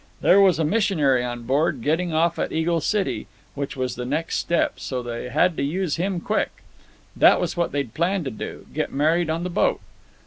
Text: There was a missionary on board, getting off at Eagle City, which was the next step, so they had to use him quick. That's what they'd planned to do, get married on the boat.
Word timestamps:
There 0.21 0.41
was 0.41 0.57
a 0.57 0.63
missionary 0.63 1.23
on 1.23 1.43
board, 1.43 1.83
getting 1.83 2.11
off 2.11 2.39
at 2.39 2.51
Eagle 2.51 2.81
City, 2.81 3.27
which 3.53 3.75
was 3.77 3.93
the 3.93 4.03
next 4.03 4.37
step, 4.37 4.79
so 4.79 5.03
they 5.03 5.29
had 5.29 5.55
to 5.57 5.63
use 5.63 5.97
him 5.97 6.19
quick. 6.19 6.49
That's 7.15 7.55
what 7.55 7.71
they'd 7.71 7.93
planned 7.93 8.25
to 8.25 8.31
do, 8.31 8.65
get 8.73 8.91
married 8.91 9.29
on 9.29 9.43
the 9.43 9.51
boat. 9.51 9.79